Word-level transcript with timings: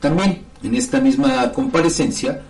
También 0.00 0.42
en 0.62 0.74
esta 0.74 1.00
misma 1.00 1.52
comparecencia, 1.52 2.42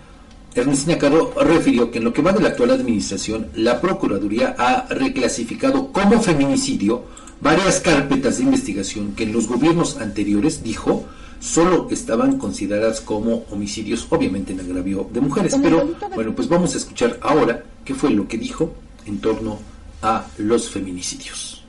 Ernestina 0.55 0.97
Caro 0.97 1.33
refirió 1.39 1.91
que 1.91 1.99
en 1.99 2.05
lo 2.05 2.13
que 2.13 2.21
va 2.21 2.33
de 2.33 2.41
la 2.41 2.49
actual 2.49 2.71
administración, 2.71 3.47
la 3.55 3.79
Procuraduría 3.79 4.55
ha 4.57 4.87
reclasificado 4.89 5.91
como 5.91 6.21
feminicidio 6.21 7.03
varias 7.41 7.79
carpetas 7.79 8.37
de 8.37 8.43
investigación 8.43 9.13
que 9.13 9.23
en 9.23 9.33
los 9.33 9.47
gobiernos 9.47 9.97
anteriores, 9.97 10.63
dijo, 10.63 11.05
solo 11.39 11.87
estaban 11.89 12.37
consideradas 12.37 13.01
como 13.01 13.45
homicidios, 13.49 14.07
obviamente 14.09 14.53
en 14.53 14.59
agravio 14.59 15.09
de 15.11 15.21
mujeres. 15.21 15.57
Pero 15.61 15.95
bueno, 16.13 16.33
pues 16.33 16.47
vamos 16.47 16.73
a 16.75 16.77
escuchar 16.77 17.17
ahora 17.21 17.63
qué 17.83 17.95
fue 17.95 18.11
lo 18.11 18.27
que 18.27 18.37
dijo 18.37 18.73
en 19.05 19.19
torno 19.19 19.59
a 20.01 20.27
los 20.37 20.69
feminicidios. 20.69 21.60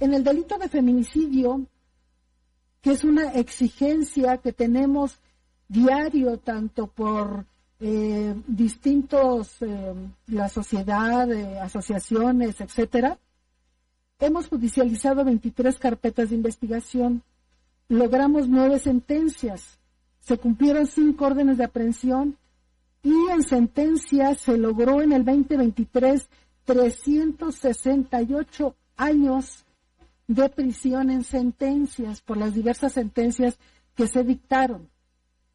En 0.00 0.14
el 0.14 0.22
delito 0.22 0.56
de 0.58 0.68
feminicidio, 0.68 1.66
que 2.80 2.92
es 2.92 3.02
una 3.02 3.32
exigencia 3.32 4.38
que 4.38 4.52
tenemos 4.52 5.18
diario 5.66 6.38
tanto 6.38 6.86
por 6.86 7.44
eh, 7.80 8.32
distintos, 8.46 9.60
eh, 9.60 9.94
la 10.28 10.48
sociedad, 10.48 11.28
eh, 11.32 11.58
asociaciones, 11.58 12.60
etcétera, 12.60 13.18
hemos 14.20 14.46
judicializado 14.48 15.24
23 15.24 15.76
carpetas 15.78 16.30
de 16.30 16.36
investigación, 16.36 17.24
logramos 17.88 18.48
nueve 18.48 18.78
sentencias, 18.78 19.80
se 20.20 20.38
cumplieron 20.38 20.86
cinco 20.86 21.26
órdenes 21.26 21.58
de 21.58 21.64
aprehensión 21.64 22.38
y 23.02 23.14
en 23.32 23.42
sentencia 23.42 24.36
se 24.36 24.56
logró 24.56 25.02
en 25.02 25.10
el 25.12 25.24
2023 25.24 26.28
368 26.64 28.76
años 28.96 29.64
de 30.28 30.48
prisión 30.50 31.10
en 31.10 31.24
sentencias 31.24 32.20
por 32.20 32.36
las 32.36 32.54
diversas 32.54 32.92
sentencias 32.92 33.58
que 33.96 34.06
se 34.06 34.22
dictaron. 34.22 34.88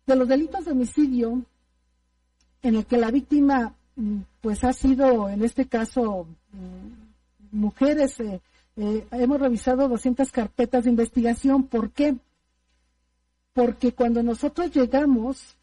De 0.05 0.15
los 0.15 0.27
delitos 0.27 0.65
de 0.65 0.71
homicidio, 0.71 1.45
en 2.63 2.75
el 2.75 2.85
que 2.85 2.97
la 2.97 3.11
víctima 3.11 3.75
mm, 3.95 4.17
pues 4.41 4.63
ha 4.63 4.73
sido, 4.73 5.29
en 5.29 5.43
este 5.43 5.67
caso, 5.67 6.27
mm, 6.51 7.55
mujeres, 7.57 8.19
eh, 8.19 8.41
eh, 8.75 9.07
hemos 9.11 9.39
revisado 9.39 9.87
200 9.87 10.31
carpetas 10.31 10.83
de 10.83 10.89
investigación. 10.89 11.63
¿Por 11.63 11.91
qué? 11.91 12.15
Porque 13.53 13.93
cuando 13.93 14.23
nosotros 14.23 14.71
llegamos, 14.71 15.55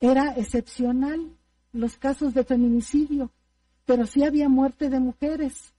era 0.00 0.34
excepcional 0.36 1.30
los 1.72 1.96
casos 1.96 2.34
de 2.34 2.42
feminicidio, 2.42 3.30
pero 3.84 4.06
sí 4.06 4.24
había 4.24 4.48
muerte 4.48 4.90
de 4.90 4.98
mujeres 4.98 5.75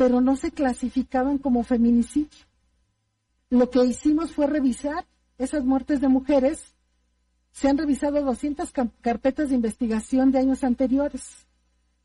pero 0.00 0.22
no 0.22 0.34
se 0.34 0.50
clasificaban 0.50 1.36
como 1.36 1.62
feminicidio. 1.62 2.46
Lo 3.50 3.68
que 3.68 3.84
hicimos 3.84 4.32
fue 4.32 4.46
revisar 4.46 5.06
esas 5.36 5.62
muertes 5.62 6.00
de 6.00 6.08
mujeres. 6.08 6.74
Se 7.52 7.68
han 7.68 7.76
revisado 7.76 8.18
200 8.22 8.72
carpetas 9.02 9.50
de 9.50 9.56
investigación 9.56 10.32
de 10.32 10.38
años 10.38 10.64
anteriores, 10.64 11.46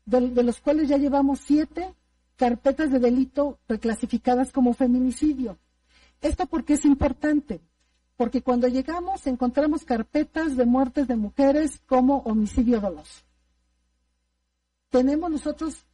de, 0.04 0.28
de 0.28 0.42
los 0.42 0.60
cuales 0.60 0.90
ya 0.90 0.98
llevamos 0.98 1.40
siete 1.40 1.94
carpetas 2.36 2.92
de 2.92 2.98
delito 2.98 3.58
reclasificadas 3.66 4.52
como 4.52 4.74
feminicidio. 4.74 5.56
Esto 6.20 6.44
porque 6.44 6.74
es 6.74 6.84
importante, 6.84 7.62
porque 8.18 8.42
cuando 8.42 8.68
llegamos 8.68 9.26
encontramos 9.26 9.86
carpetas 9.86 10.54
de 10.54 10.66
muertes 10.66 11.08
de 11.08 11.16
mujeres 11.16 11.80
como 11.86 12.18
homicidio 12.26 12.78
doloso. 12.78 13.22
Tenemos 14.90 15.30
nosotros 15.30 15.85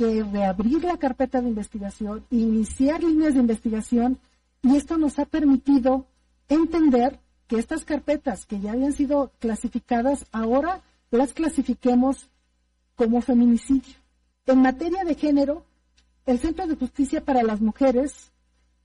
que 0.00 0.22
reabrir 0.22 0.82
la 0.82 0.96
carpeta 0.96 1.42
de 1.42 1.50
investigación, 1.50 2.24
iniciar 2.30 3.02
líneas 3.02 3.34
de 3.34 3.40
investigación 3.40 4.18
y 4.62 4.76
esto 4.76 4.96
nos 4.96 5.18
ha 5.18 5.26
permitido 5.26 6.06
entender 6.48 7.18
que 7.46 7.58
estas 7.58 7.84
carpetas 7.84 8.46
que 8.46 8.58
ya 8.60 8.72
habían 8.72 8.94
sido 8.94 9.30
clasificadas 9.40 10.24
ahora 10.32 10.80
las 11.10 11.34
clasifiquemos 11.34 12.30
como 12.96 13.20
feminicidio. 13.20 13.94
En 14.46 14.62
materia 14.62 15.04
de 15.04 15.16
género, 15.16 15.66
el 16.24 16.38
Centro 16.38 16.66
de 16.66 16.76
Justicia 16.76 17.22
para 17.22 17.42
las 17.42 17.60
Mujeres 17.60 18.32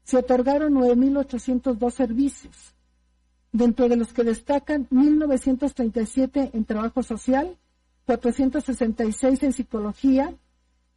se 0.03 0.18
otorgaron 0.18 0.73
9.802 0.73 1.91
servicios, 1.91 2.73
dentro 3.53 3.88
de 3.88 3.95
los 3.95 4.12
que 4.12 4.25
destacan 4.25 4.89
1.937 4.89 6.50
en 6.53 6.66
trabajo 6.66 7.03
social, 7.03 7.56
466 8.06 9.44
en 9.44 9.53
psicología, 9.53 10.35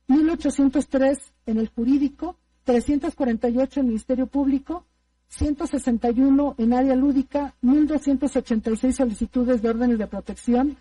1803 0.08 1.18
en 1.46 1.58
el 1.58 1.68
jurídico, 1.68 2.36
348 2.64 3.80
en 3.80 3.86
Ministerio 3.86 4.26
Público, 4.26 4.84
161 5.28 6.54
en 6.58 6.72
área 6.72 6.96
lúdica, 6.96 7.54
1.286 7.62 8.92
solicitudes 8.92 9.62
de 9.62 9.70
órdenes 9.70 9.98
de 9.98 10.06
protección, 10.06 10.76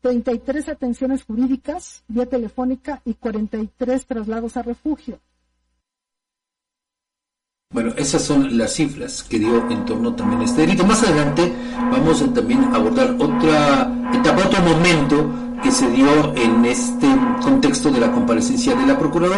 33 0.00 0.68
atenciones 0.68 1.24
jurídicas 1.24 2.04
vía 2.06 2.26
telefónica 2.26 3.02
y 3.04 3.14
43 3.14 4.06
traslados 4.06 4.56
a 4.56 4.62
refugio. 4.62 5.18
Bueno, 7.70 7.92
esas 7.98 8.22
son 8.22 8.56
las 8.56 8.72
cifras 8.72 9.22
que 9.24 9.38
dio 9.38 9.70
en 9.70 9.84
torno 9.84 10.14
también 10.14 10.40
a 10.40 10.44
este 10.44 10.62
delito. 10.62 10.86
Más 10.86 11.02
adelante 11.02 11.52
vamos 11.90 12.22
a 12.22 12.32
también 12.32 12.64
abordar 12.72 13.10
otra 13.18 14.10
etapa, 14.14 14.46
otro 14.46 14.62
momento 14.62 15.47
que 15.62 15.70
se 15.70 15.88
dio 15.90 16.34
en 16.34 16.64
este 16.64 17.06
contexto 17.42 17.90
de 17.90 18.00
la 18.00 18.12
comparecencia 18.12 18.74
de 18.74 18.86
la 18.86 18.98
Procuradora. 18.98 19.36